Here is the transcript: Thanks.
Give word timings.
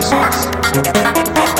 Thanks. 0.00 1.53